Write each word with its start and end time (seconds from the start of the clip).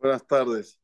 Buenas 0.00 0.26
tardes. 0.26 0.80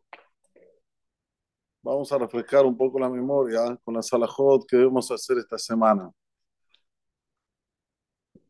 Vamos 1.82 2.12
a 2.12 2.18
refrescar 2.18 2.66
un 2.66 2.76
poco 2.76 2.98
la 2.98 3.08
memoria 3.08 3.74
con 3.82 3.94
la 3.94 4.02
salahot 4.02 4.66
que 4.68 4.76
debemos 4.76 5.10
hacer 5.10 5.38
esta 5.38 5.56
semana. 5.56 6.10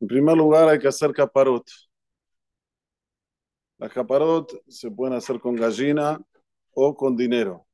En 0.01 0.09
primer 0.09 0.37
lugar, 0.37 0.69
hay 0.69 0.81
que 0.81 0.89
hacer 0.89 1.13
caparot. 1.13 1.65
Las 3.79 3.93
caparot 3.93 4.61
se 4.67 4.91
pueden 4.91 5.15
hacer 5.17 5.39
con 5.39 5.55
gallina 5.55 6.21
o 6.73 6.97
con 6.97 7.17
dinero. 7.17 7.65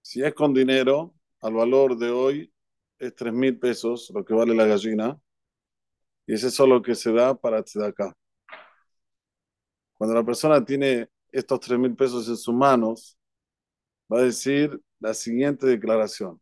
Si 0.00 0.22
es 0.22 0.32
con 0.32 0.54
dinero, 0.54 1.12
al 1.40 1.54
valor 1.54 1.98
de 1.98 2.10
hoy 2.10 2.54
es 3.00 3.12
tres 3.16 3.32
mil 3.32 3.58
pesos, 3.58 4.12
lo 4.14 4.24
que 4.24 4.34
vale 4.34 4.54
la 4.54 4.66
gallina, 4.66 5.20
y 6.24 6.34
es 6.34 6.54
solo 6.54 6.76
lo 6.76 6.82
que 6.82 6.94
se 6.94 7.12
da 7.12 7.34
para 7.34 7.58
acá. 7.58 8.14
Cuando 10.00 10.14
la 10.14 10.24
persona 10.24 10.64
tiene 10.64 11.10
estos 11.30 11.60
tres 11.60 11.78
mil 11.78 11.94
pesos 11.94 12.26
en 12.26 12.36
sus 12.38 12.54
manos, 12.54 13.18
va 14.10 14.20
a 14.20 14.22
decir 14.22 14.80
la 14.98 15.12
siguiente 15.12 15.66
declaración. 15.66 16.40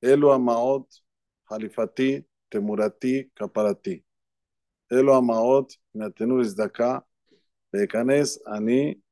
Elo 0.00 0.32
amaot 0.32 0.86
halifati 1.46 2.24
temurati 2.48 3.28
kaparati. 3.34 4.04
Elo 4.88 5.16
amaot 5.16 5.68
natenuris 5.94 6.54
daka 6.54 7.04
bekanes 7.72 8.40
ani 8.46 9.02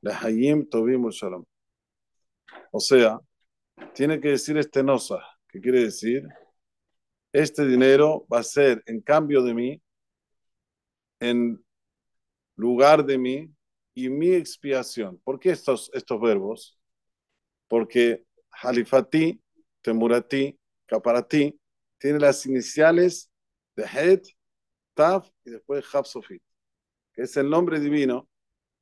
lehayim 0.00 0.68
tovim 0.68 1.08
shalom. 1.08 1.44
O 2.72 2.80
sea, 2.80 3.20
tiene 3.94 4.20
que 4.20 4.30
decir 4.30 4.58
este 4.58 4.82
nosa, 4.82 5.20
que 5.48 5.60
quiere 5.60 5.84
decir, 5.84 6.24
este 7.32 7.64
dinero 7.64 8.26
va 8.26 8.40
a 8.40 8.42
ser 8.42 8.82
en 8.86 9.00
cambio 9.02 9.40
de 9.44 9.54
mí, 9.54 9.82
en 11.20 11.64
lugar 12.56 13.04
de 13.04 13.18
mí 13.18 13.54
y 13.94 14.08
mi 14.08 14.32
expiación. 14.32 15.18
¿Por 15.24 15.38
qué 15.38 15.50
estos, 15.50 15.90
estos 15.94 16.20
verbos? 16.20 16.78
Porque 17.68 18.24
halifati, 18.50 19.40
temurati, 19.80 20.58
kaparati, 20.86 21.58
tiene 21.98 22.18
las 22.18 22.44
iniciales 22.46 23.30
de 23.76 23.84
Het, 23.84 24.26
Taf 24.94 25.28
y 25.44 25.50
después 25.50 25.84
Hapsofit, 25.92 26.42
que 27.14 27.22
es 27.22 27.36
el 27.36 27.48
nombre 27.48 27.80
divino 27.80 28.28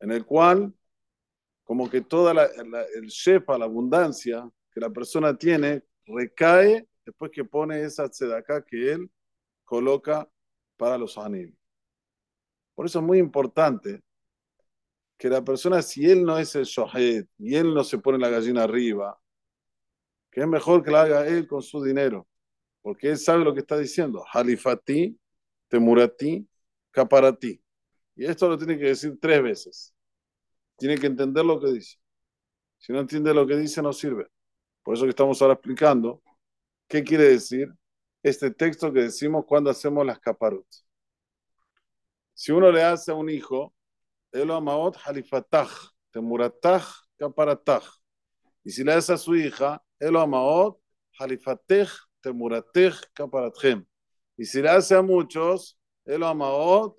en 0.01 0.11
el 0.11 0.25
cual, 0.25 0.75
como 1.63 1.89
que 1.89 2.01
toda 2.01 2.35
la, 2.35 2.47
el 2.47 3.13
la 3.47 3.65
abundancia 3.65 4.51
que 4.73 4.81
la 4.81 4.91
persona 4.91 5.37
tiene, 5.37 5.85
recae 6.07 6.89
después 7.05 7.31
que 7.31 7.45
pone 7.45 7.83
esa 7.83 8.09
tzedakah 8.09 8.65
que 8.65 8.93
él 8.93 9.11
coloca 9.65 10.29
para 10.77 10.99
los 10.99 11.17
animales. 11.19 11.60
Por 12.81 12.87
eso 12.87 13.01
es 13.01 13.05
muy 13.05 13.19
importante 13.19 14.03
que 15.19 15.29
la 15.29 15.45
persona, 15.45 15.83
si 15.83 16.11
él 16.11 16.25
no 16.25 16.39
es 16.39 16.55
el 16.55 16.65
shohet 16.65 17.29
y 17.37 17.55
él 17.55 17.75
no 17.75 17.85
se 17.85 17.99
pone 17.99 18.17
la 18.17 18.31
gallina 18.31 18.63
arriba, 18.63 19.21
que 20.31 20.41
es 20.41 20.47
mejor 20.47 20.83
que 20.83 20.91
la 20.91 21.03
haga 21.03 21.27
él 21.27 21.47
con 21.47 21.61
su 21.61 21.85
dinero, 21.85 22.27
porque 22.81 23.11
él 23.11 23.19
sabe 23.19 23.45
lo 23.45 23.53
que 23.53 23.61
está 23.61 23.77
diciendo. 23.77 24.25
Halifati, 24.33 25.15
temurati, 25.69 26.49
caparati. 26.91 27.63
Y 28.17 28.25
esto 28.25 28.49
lo 28.49 28.57
tiene 28.57 28.79
que 28.79 28.87
decir 28.87 29.19
tres 29.21 29.43
veces. 29.43 29.95
Tiene 30.79 30.97
que 30.97 31.09
entender 31.09 31.45
lo 31.45 31.61
que 31.61 31.73
dice. 31.73 31.99
Si 32.79 32.95
no 32.95 33.01
entiende 33.01 33.35
lo 33.35 33.47
que 33.47 33.59
dice, 33.59 33.83
no 33.83 33.93
sirve. 33.93 34.27
Por 34.83 34.95
eso 34.95 35.05
que 35.05 35.11
estamos 35.11 35.43
ahora 35.43 35.53
explicando 35.53 36.23
qué 36.89 37.05
quiere 37.05 37.25
decir 37.25 37.75
este 38.23 38.51
texto 38.51 38.91
que 38.91 39.03
decimos 39.03 39.45
cuando 39.47 39.69
hacemos 39.69 40.07
las 40.07 40.19
caparotas. 40.19 40.90
Si 42.41 42.53
uno 42.53 42.73
le 42.73 42.83
hace 42.83 43.11
a 43.11 43.15
un 43.15 43.29
hijo, 43.29 43.75
Elo 44.33 44.55
amaot 44.55 44.97
halifatach, 45.05 45.93
temuratach, 46.11 46.87
kaparatach. 47.19 47.85
Y 48.65 48.71
si 48.71 48.83
le 48.83 48.95
hace 48.95 49.13
a 49.13 49.19
su 49.19 49.37
hija, 49.37 49.83
Elo 49.99 50.21
amaot 50.21 50.81
halifatech, 51.19 51.91
temuratech, 52.23 52.95
kaparatchem. 53.13 53.85
Y 54.39 54.47
si 54.47 54.63
le 54.63 54.71
hace 54.71 54.95
a 54.95 55.03
muchos, 55.03 55.79
Elo 56.07 56.29
amaot 56.29 56.97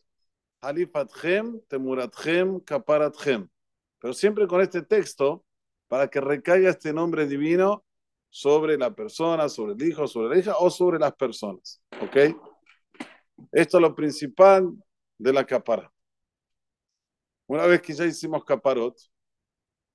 halifatchem, 0.61 1.59
temuratchem, 1.67 2.59
kaparatchem. 2.59 3.49
Pero 3.97 4.13
siempre 4.13 4.45
con 4.45 4.61
este 4.61 4.83
texto, 4.83 5.43
para 5.87 6.07
que 6.07 6.21
recaiga 6.21 6.69
este 6.69 6.93
nombre 6.93 7.25
divino 7.25 7.83
sobre 8.29 8.77
la 8.77 8.93
persona, 8.93 9.49
sobre 9.49 9.73
el 9.73 9.81
hijo, 9.89 10.07
sobre 10.07 10.35
la 10.35 10.39
hija 10.39 10.57
o 10.59 10.69
sobre 10.69 10.99
las 10.99 11.16
personas. 11.16 11.81
¿Ok? 11.99 12.16
Esto 13.51 13.77
es 13.77 13.81
lo 13.81 13.95
principal 13.95 14.71
de 15.21 15.33
la 15.33 15.45
capara. 15.45 15.91
Una 17.45 17.65
vez 17.67 17.81
que 17.81 17.93
ya 17.93 18.05
hicimos 18.05 18.43
caparot, 18.43 18.97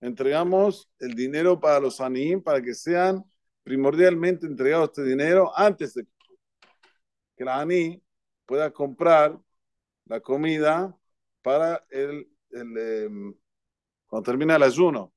entregamos 0.01 0.89
el 1.01 1.15
dinero 1.15 1.59
para 1.59 1.81
los 1.81 2.01
anim 2.01 2.41
para 2.43 2.63
que 2.63 2.75
sean 2.75 3.25
primordialmente 3.65 4.47
entregados 4.47 4.91
este 4.91 5.03
dinero 5.03 5.51
antes 5.57 5.95
de 5.95 6.07
que 7.37 7.45
la 7.45 7.61
aní 7.61 8.01
pueda 8.45 8.71
comprar 8.71 9.37
la 10.05 10.21
comida 10.21 10.97
para 11.43 11.85
el, 11.91 12.29
em, 12.53 13.35
cuando 14.07 14.31
termina 14.31 14.57
el 14.57 14.63
ayuno. 14.63 15.13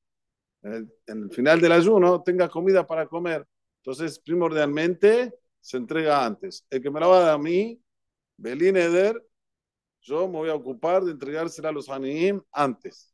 En 0.63 0.91
el, 1.05 1.29
final 1.31 1.61
del 1.61 1.71
ayuno 1.71 2.23
tenga 2.23 2.49
comida 2.49 2.85
para 2.85 3.05
comer. 3.05 3.47
Entonces, 3.77 4.19
primordialmente 4.19 5.33
se 5.61 5.77
entrega 5.77 6.25
antes. 6.25 6.65
El 6.69 6.81
que 6.81 6.89
me 6.89 6.99
la 6.99 7.07
va 7.07 7.17
a 7.17 7.21
dar 7.21 7.35
a 7.35 7.37
mí, 7.37 7.81
Belín 8.37 8.75
yo 10.01 10.27
me 10.27 10.37
voy 10.37 10.49
a 10.49 10.55
ocupar 10.55 11.03
de 11.03 11.11
entregársela 11.11 11.69
a 11.69 11.71
los 11.71 11.89
Aniim 11.89 12.41
antes. 12.51 13.13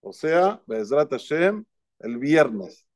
O 0.00 0.12
sea, 0.12 0.62
Bezrat 0.66 1.10
Hashem, 1.10 1.64
el 1.98 2.18
viernes. 2.18 2.86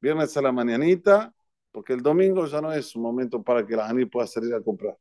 Viernes 0.00 0.36
a 0.36 0.42
la 0.42 0.52
mañanita, 0.52 1.34
porque 1.72 1.92
el 1.92 2.02
domingo 2.02 2.46
ya 2.46 2.60
no 2.60 2.72
es 2.72 2.94
un 2.96 3.02
momento 3.02 3.42
para 3.42 3.66
que 3.66 3.76
la 3.76 3.88
Aniim 3.88 4.08
pueda 4.08 4.26
salir 4.26 4.54
a 4.54 4.62
comprar. 4.62 4.96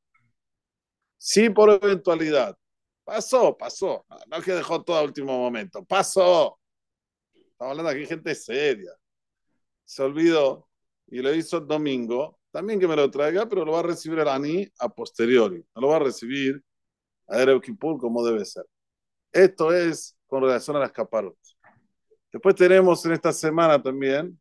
Sí, 1.18 1.50
por 1.50 1.72
eventualidad. 1.72 2.56
Pasó, 3.04 3.58
pasó. 3.58 4.06
No, 4.28 4.42
que 4.42 4.54
dejó 4.54 4.84
todo 4.84 4.98
a 4.98 5.04
último 5.04 5.38
momento. 5.38 5.84
Pasó. 5.86 6.60
Estamos 7.34 7.72
hablando 7.72 7.90
aquí 7.90 8.02
de 8.02 8.06
gente 8.06 8.36
seria. 8.36 8.92
Se 9.86 10.04
olvidó 10.04 10.68
y 11.08 11.22
lo 11.22 11.34
hizo 11.34 11.58
el 11.58 11.68
domingo. 11.68 12.40
También 12.52 12.80
que 12.80 12.88
me 12.88 12.96
lo 12.96 13.10
traiga, 13.10 13.48
pero 13.48 13.66
lo 13.66 13.74
va 13.74 13.80
a 13.80 13.84
recibir 13.84 14.20
el 14.20 14.28
Ani 14.28 14.68
a 14.80 14.90
posteriori. 14.90 15.66
No 15.76 15.82
lo 15.82 15.88
va 15.90 15.96
a 15.98 16.00
recibir 16.00 16.64
a 17.28 17.42
Erev 17.42 17.62
Kippur 17.62 18.00
como 18.00 18.26
debe 18.26 18.46
ser. 18.46 18.66
Esto 19.32 19.74
es 19.74 20.16
con 20.28 20.42
relación 20.42 20.76
a 20.78 20.80
las 20.80 20.92
caparot. 20.92 21.38
Después 22.32 22.56
tenemos 22.56 23.06
en 23.06 23.14
esta 23.14 23.32
semana 23.32 23.82
también 23.82 24.40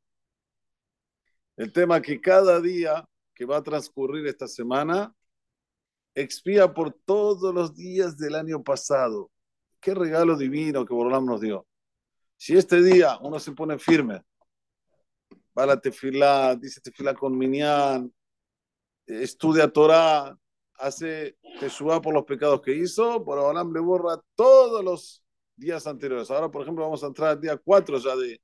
el 1.56 1.72
tema 1.72 2.00
que 2.00 2.20
cada 2.20 2.60
día 2.60 3.08
que 3.34 3.44
va 3.44 3.58
a 3.58 3.62
transcurrir 3.62 4.26
esta 4.26 4.46
semana 4.46 5.14
expía 6.14 6.72
por 6.72 6.92
todos 6.92 7.54
los 7.54 7.74
días 7.74 8.16
del 8.16 8.34
año 8.34 8.62
pasado. 8.62 9.30
Qué 9.80 9.94
regalo 9.94 10.36
divino 10.36 10.84
que 10.84 10.94
Borolam 10.94 11.26
nos 11.26 11.40
dio. 11.40 11.66
Si 12.36 12.56
este 12.56 12.82
día 12.82 13.18
uno 13.20 13.38
se 13.38 13.52
pone 13.52 13.78
firme, 13.78 14.22
va 15.56 15.62
a 15.62 15.66
la 15.66 15.80
tefilá, 15.80 16.56
dice 16.56 16.80
tefilá 16.80 17.14
con 17.14 17.36
Minyan, 17.36 18.12
estudia 19.06 19.70
Torah, 19.70 20.36
hace 20.78 21.36
Teshuvah 21.60 22.00
por 22.00 22.14
los 22.14 22.24
pecados 22.24 22.60
que 22.60 22.74
hizo, 22.74 23.24
por 23.24 23.38
Abraham 23.38 23.72
le 23.72 23.80
borra 23.80 24.20
todos 24.34 24.84
los 24.84 25.22
días 25.56 25.86
anteriores. 25.86 26.30
Ahora, 26.30 26.50
por 26.50 26.62
ejemplo, 26.62 26.84
vamos 26.84 27.02
a 27.02 27.08
entrar 27.08 27.30
al 27.30 27.40
día 27.40 27.56
4 27.56 27.98
ya 27.98 28.16
de, 28.16 28.40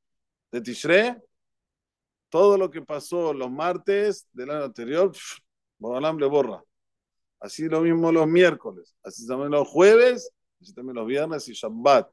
de 0.51 0.61
Tishre. 0.61 1.23
Todo 2.29 2.57
lo 2.57 2.71
que 2.71 2.83
pasó 2.83 3.35
los 3.35 3.51
martes 3.51 4.27
del 4.33 4.51
año 4.51 4.65
anterior, 4.65 5.13
Abraham 5.83 6.19
le 6.19 6.27
borra. 6.27 6.65
Así 7.41 7.69
lo 7.69 7.81
mismo 7.81 8.13
los 8.13 8.27
miércoles, 8.27 8.95
así 9.03 9.27
también 9.27 9.51
los 9.51 9.67
jueves, 9.69 10.33
así 10.61 10.73
también 10.73 10.95
los 10.97 11.07
viernes 11.07 11.49
y 11.49 11.55
Shabbat. 11.55 12.09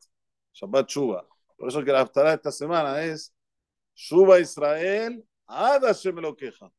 Shabbat 0.54 0.90
Shuba. 0.90 1.28
Por 1.56 1.70
eso 1.70 1.84
que 1.84 1.92
la 1.92 2.04
de 2.04 2.34
esta 2.34 2.52
semana 2.52 3.04
es 3.04 3.34
Shuba 3.94 4.40
Israel, 4.40 5.24
Ada 5.46 5.94
me 6.14 6.22
lo 6.22 6.36
queja. 6.36 6.72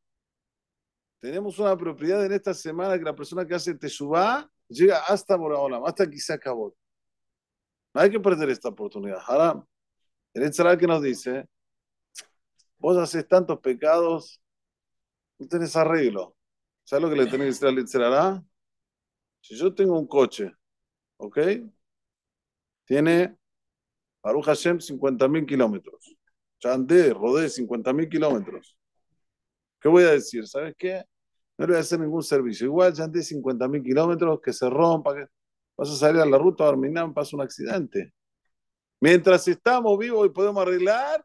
Tenemos 1.21 1.59
una 1.59 1.77
propiedad 1.77 2.25
en 2.25 2.33
esta 2.33 2.55
semana 2.55 2.99
que 2.99 3.05
la 3.05 3.15
persona 3.15 3.47
que 3.47 3.55
hace 3.55 3.75
Teshuvah 3.75 4.51
llega 4.69 5.01
hasta 5.01 5.37
Boraholam, 5.37 5.85
hasta 5.85 6.11
se 6.11 6.33
acabó. 6.33 6.75
No 7.93 8.01
hay 8.01 8.11
que 8.11 8.19
perder 8.19 8.49
esta 8.49 8.71
oportunidad. 8.71 9.19
Ahora, 9.27 9.63
el 10.33 10.43
Etzalá 10.45 10.79
que 10.79 10.87
nos 10.87 11.03
dice, 11.03 11.47
vos 12.79 12.97
haces 12.97 13.29
tantos 13.29 13.61
pecados, 13.61 14.41
no 15.39 15.47
tenés 15.47 15.77
arreglo. 15.77 16.37
¿Sabes 16.85 17.03
lo 17.03 17.11
que 17.11 17.17
le 17.17 17.27
tenés 17.27 17.61
que 17.61 17.67
decir 17.67 17.69
al 17.69 17.79
Etzalá? 17.79 18.45
Si 19.43 19.57
yo 19.57 19.75
tengo 19.75 19.99
un 19.99 20.07
coche, 20.07 20.51
¿ok? 21.19 21.39
Tiene, 22.87 23.37
Baruch 24.23 24.47
Hashem, 24.47 24.79
50.000 24.79 25.47
kilómetros. 25.47 26.17
Ya 26.61 26.73
andé, 26.73 27.13
rodé 27.13 27.47
50.000 27.47 28.09
kilómetros. 28.09 28.80
¿Qué 29.81 29.89
voy 29.89 30.05
a 30.05 30.13
decir? 30.13 30.47
¿Sabes 30.47 30.75
qué? 30.77 31.05
No 31.57 31.67
le 31.67 31.73
voy 31.73 31.77
a 31.79 31.81
hacer 31.81 32.01
ningún 32.01 32.23
servicio. 32.23 32.67
Igual 32.67 32.93
ya 32.93 33.05
andé 33.05 33.21
50.000 33.21 33.83
kilómetros, 33.83 34.41
que 34.41 34.53
se 34.53 34.69
rompa. 34.69 35.15
Que... 35.15 35.27
Vas 35.77 35.91
a 35.91 35.97
salir 35.97 36.21
a 36.21 36.27
la 36.27 36.39
ruta 36.39 36.65
de 36.65 36.71
Arminam, 36.71 37.15
pasa 37.15 37.37
un 37.37 37.43
accidente. 37.43 38.13
Mientras 39.01 39.49
estamos 39.49 39.99
vivos 39.99 40.27
y 40.27 40.31
podemos 40.31 40.63
arreglar, 40.63 41.25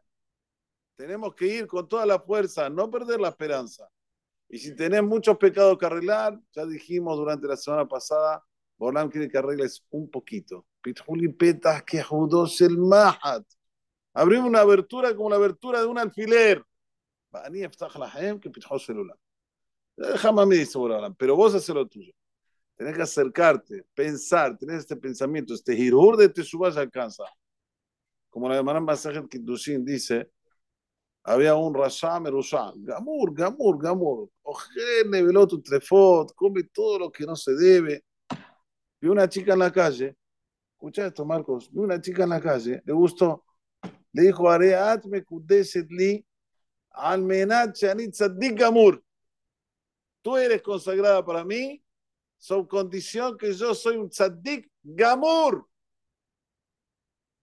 tenemos 0.96 1.34
que 1.34 1.46
ir 1.46 1.66
con 1.66 1.86
toda 1.86 2.06
la 2.06 2.18
fuerza, 2.18 2.70
no 2.70 2.90
perder 2.90 3.20
la 3.20 3.28
esperanza. 3.28 3.88
Y 4.48 4.58
si 4.58 4.74
tenés 4.74 5.02
muchos 5.02 5.36
pecados 5.36 5.76
que 5.76 5.86
arreglar, 5.86 6.40
ya 6.52 6.64
dijimos 6.64 7.16
durante 7.18 7.46
la 7.46 7.56
semana 7.56 7.86
pasada, 7.86 8.42
Bolam 8.78 9.10
quiere 9.10 9.28
que 9.28 9.38
arregles 9.38 9.84
un 9.90 10.10
poquito. 10.10 10.66
Petas 11.38 11.82
que 11.82 12.04
el 12.60 12.78
mahat. 12.78 13.44
Abrimos 14.14 14.48
una 14.48 14.60
abertura 14.60 15.14
como 15.14 15.30
la 15.30 15.36
abertura 15.36 15.80
de 15.80 15.86
un 15.86 15.98
alfiler. 15.98 16.62
Jamás 20.18 20.46
me 20.46 20.56
dice 20.56 20.78
pero 21.16 21.36
vos 21.36 21.54
haces 21.54 21.74
lo 21.74 21.86
tuyo. 21.86 22.12
Tenés 22.76 22.94
que 22.94 23.02
acercarte, 23.02 23.86
pensar, 23.94 24.56
tener 24.58 24.76
este 24.76 24.96
pensamiento, 24.96 25.54
este 25.54 25.74
girur 25.74 26.16
de 26.16 26.28
Teshuvah 26.28 26.70
ya 26.70 26.82
alcanza. 26.82 27.24
Como 28.28 28.48
la 28.48 28.56
de 28.56 28.62
Maran 28.62 28.84
Basajet 28.84 29.26
Kiddushin 29.28 29.82
dice, 29.82 30.30
había 31.24 31.54
un 31.54 31.74
Rasha 31.74 32.20
Merusha, 32.20 32.72
Gamur, 32.76 33.34
Gamur, 33.34 33.82
Gamur, 33.82 34.30
Ojene, 34.42 35.22
veló 35.22 35.46
tu 35.46 35.62
trefot, 35.62 36.34
come 36.34 36.64
todo 36.64 36.98
lo 36.98 37.10
que 37.10 37.24
no 37.24 37.34
se 37.34 37.54
debe. 37.54 38.04
Vi 39.00 39.08
una 39.08 39.26
chica 39.26 39.54
en 39.54 39.60
la 39.60 39.72
calle, 39.72 40.14
escucha 40.72 41.06
esto, 41.06 41.24
Marcos, 41.24 41.70
vi 41.72 41.78
una 41.78 41.98
chica 41.98 42.24
en 42.24 42.28
la 42.28 42.40
calle, 42.40 42.82
le 42.84 42.92
gustó, 42.92 43.44
le 44.12 44.22
dijo, 44.22 44.50
Areat 44.50 45.06
me 45.06 45.24
kudeset 45.24 45.88
shanit 47.74 48.12
tzaddik 48.12 48.58
Gamur. 48.58 49.02
Tú 50.22 50.36
eres 50.36 50.62
consagrada 50.62 51.24
para 51.24 51.44
mí, 51.44 51.82
son 52.38 52.66
condición 52.66 53.36
que 53.36 53.52
yo 53.52 53.74
soy 53.74 53.96
un 53.96 54.10
tzaddik 54.10 54.70
Gamur. 54.82 55.68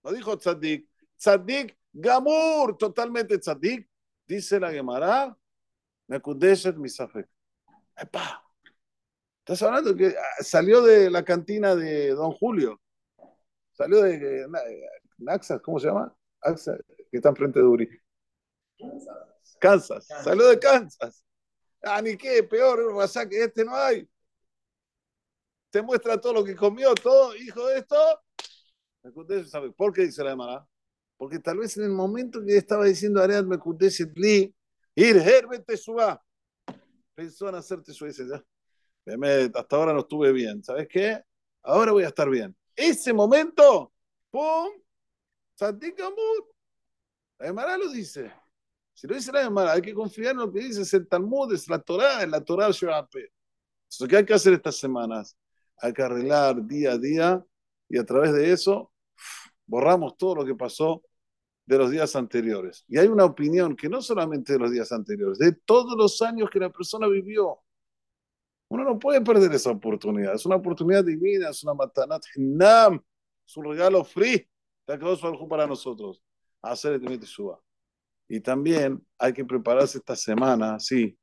No 0.04 0.12
dijo 0.12 0.38
tzaddik, 0.38 0.88
tzaddik 1.18 1.78
Gamur, 1.94 2.78
totalmente 2.78 3.38
tzaddik. 3.38 3.88
Dice 4.26 4.60
la 4.60 4.72
Gemara, 4.72 5.38
Mekudeshet 6.08 6.76
Misafek. 6.76 7.28
¡Epa! 7.96 8.44
Estás 9.40 9.62
hablando 9.64 9.96
que 9.96 10.08
ah, 10.08 10.44
salió 10.44 10.82
de 10.82 11.10
la 11.10 11.24
cantina 11.24 11.76
de 11.76 12.10
Don 12.12 12.32
Julio. 12.32 12.82
Salió 13.74 14.02
de 14.02 14.48
Naxas, 15.18 15.62
¿cómo 15.62 15.80
se 15.80 15.88
llama? 15.88 16.16
Axa, 16.42 16.78
que 17.12 17.18
está 17.18 17.30
enfrente 17.30 17.60
de 17.60 17.66
Uri. 17.66 18.03
Kansas. 19.64 20.06
Salió 20.08 20.48
de 20.48 20.60
Kansas. 20.60 21.24
Ah, 21.82 22.02
ni 22.02 22.18
qué, 22.18 22.44
peor, 22.44 22.80
que 23.30 23.44
este 23.44 23.64
no 23.64 23.74
hay. 23.74 24.06
Te 25.70 25.82
muestra 25.82 26.20
todo 26.20 26.34
lo 26.34 26.44
que 26.44 26.54
comió, 26.54 26.94
todo, 26.94 27.34
hijo 27.36 27.68
de 27.68 27.80
esto. 27.80 27.96
¿Por 29.76 29.94
qué 29.94 30.04
dice 30.04 30.22
la 30.24 30.32
Gemara? 30.32 30.68
Porque 31.16 31.40
tal 31.40 31.60
vez 31.60 31.78
en 31.78 31.86
el 31.86 31.92
momento 31.92 32.44
que 32.44 32.58
estaba 32.58 32.84
diciendo 32.84 33.22
Areat 33.22 33.46
Li, 34.16 34.54
ir 34.96 35.18
Herbete 35.18 35.78
Suba, 35.78 36.22
pensó 37.16 37.48
en 37.48 37.56
hacerte 37.56 37.94
su 37.94 38.06
ya. 38.08 38.44
Hasta 39.56 39.76
ahora 39.76 39.94
no 39.94 40.00
estuve 40.00 40.34
bien. 40.34 40.62
¿Sabes 40.62 40.88
qué? 40.90 41.24
Ahora 41.62 41.94
voy 41.94 42.04
a 42.04 42.08
estar 42.08 42.30
bien. 42.30 42.56
Ese 42.76 43.14
momento, 43.14 43.94
¡pum! 44.30 44.70
Santikamut. 45.56 46.50
La 47.40 47.48
Gemara 47.48 47.78
lo 47.78 47.90
dice. 47.90 48.43
Si 48.94 49.08
lo 49.08 49.16
dice 49.16 49.32
la 49.32 49.44
Gemara, 49.44 49.74
hay 49.74 49.82
que 49.82 49.94
confiar 49.94 50.32
en 50.32 50.38
lo 50.38 50.52
que 50.52 50.60
dice 50.60 50.82
es 50.82 50.94
el 50.94 51.08
Talmud, 51.08 51.54
es 51.54 51.68
la 51.68 51.80
Torah, 51.80 52.24
en 52.24 52.32
la 52.32 52.42
Torah 52.42 52.70
Shoape. 52.72 53.32
Entonces, 53.86 54.08
¿qué 54.08 54.18
hay 54.18 54.26
que 54.26 54.34
hacer 54.34 54.54
estas 54.54 54.78
semanas? 54.78 55.38
Hay 55.78 55.94
que 55.94 56.02
arreglar 56.02 56.66
día 56.66 56.94
a 56.94 56.98
día 56.98 57.46
y 57.90 57.98
a 57.98 58.06
través 58.06 58.34
de 58.34 58.52
eso 58.52 58.92
borramos 59.66 60.18
todo 60.18 60.36
lo 60.36 60.46
que 60.46 60.56
pasó 60.56 61.04
de 61.66 61.78
los 61.78 61.92
días 61.92 62.16
anteriores. 62.16 62.84
Y 62.88 62.98
hay 62.98 63.08
una 63.08 63.26
opinión 63.26 63.76
que 63.76 63.90
no 63.90 64.02
solamente 64.02 64.54
de 64.54 64.60
los 64.60 64.72
días 64.72 64.92
anteriores, 64.92 65.38
de 65.38 65.54
todos 65.54 65.98
los 65.98 66.22
años 66.22 66.50
que 66.50 66.60
la 66.60 66.70
persona 66.70 67.08
vivió. 67.08 67.60
Uno 68.70 68.84
no 68.84 69.00
puede 69.00 69.22
perder 69.22 69.52
esa 69.54 69.72
oportunidad. 69.72 70.34
Es 70.34 70.46
una 70.46 70.56
oportunidad 70.56 71.04
divina, 71.04 71.50
es 71.50 71.64
una 71.64 71.74
matanat 71.74 72.24
hinam, 72.36 73.00
es 73.46 73.58
un 73.58 73.66
regalo 73.66 74.04
free 74.04 74.48
de 74.88 74.94
algo 74.94 75.48
para 75.48 75.68
nosotros. 75.68 76.22
Hacer 76.62 76.94
el 76.94 77.28
suba. 77.28 77.63
Y 78.34 78.42
también 78.42 79.00
hay 79.20 79.32
que 79.32 79.46
prepararse 79.46 80.00
esta 80.00 80.16
semana, 80.16 80.80
sí, 80.80 81.16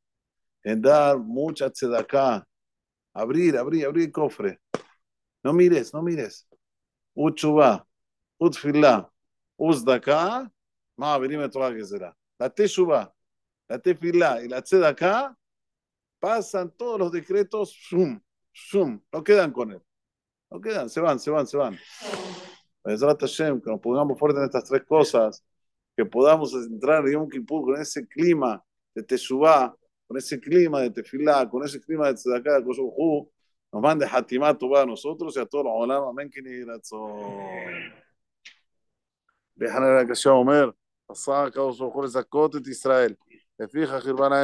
en 0.63 0.81
dar 0.81 1.19
mucha 1.19 1.69
tzedaká, 1.69 2.47
abrir, 3.13 3.59
abrir, 3.59 3.85
abrir 3.85 4.05
el 4.05 4.13
cofre. 4.13 4.61
No 5.43 5.53
mires, 5.53 5.93
no 5.93 6.03
mires. 6.03 6.47
Uchuba, 7.13 7.85
utfilá, 8.39 9.11
uzdaka, 9.57 10.53
ma 10.97 11.19
que 11.19 11.85
será. 11.85 12.17
La 12.39 12.49
teshuva, 12.49 13.13
la 13.69 13.81
tefilá 13.81 14.45
y 14.45 14.49
la 14.49 14.63
tzedaká 14.63 15.37
pasan 16.21 16.71
todos 16.77 16.97
los 16.97 17.11
decretos, 17.11 17.73
shum, 17.73 18.21
shum, 18.53 19.03
no 19.13 19.25
quedan 19.25 19.51
con 19.51 19.73
él. 19.73 19.83
No 20.49 20.61
quedan, 20.61 20.89
se 20.89 21.01
van, 21.01 21.19
se 21.19 21.33
van, 21.33 21.45
se 21.45 21.57
van. 21.57 21.77
Hashem, 22.85 23.61
que 23.61 23.69
nos 23.69 23.81
pongamos 23.81 24.17
fuertes 24.17 24.39
en 24.39 24.45
estas 24.45 24.63
tres 24.63 24.85
cosas, 24.85 25.45
que 25.96 26.06
podamos 26.06 26.54
entrar 26.54 27.06
en 27.06 27.14
Yom 27.14 27.30
Kippur 27.30 27.64
con 27.66 27.82
ese 27.82 28.08
clima 28.08 28.64
de 28.94 29.04
Teshuvah, 29.04 29.76
con 30.08 30.18
ese 30.18 30.40
clima 30.40 30.82
de 30.82 30.92
Tefilá, 30.92 31.50
con 31.50 31.64
ese 31.64 31.80
clima 31.80 32.08
de 32.08 32.16
Tzedaká, 32.16 32.60
de 32.60 32.64
Koshuhu, 32.64 33.30
nos 33.72 33.82
mande 33.82 34.06
Hatimat 34.06 34.62
a 34.62 34.86
nosotros 34.86 35.36
y 35.36 35.40
a 35.40 35.46
todos 35.46 35.66
los 35.66 35.74
olam, 35.76 36.04
amén, 36.08 36.30
que 36.30 36.42
ni 36.42 36.64
ויחנן 39.58 40.06
הקשה 40.06 40.30
אומר, 40.30 40.70
עשה 41.10 41.44
הקדוש 41.44 41.80
ברוך 41.80 41.96
הוא 41.96 42.04
לזכות 42.04 42.56
את 42.56 42.68
ישראל, 42.68 43.14
לפיכך 43.60 44.06
הרבנה 44.06 44.44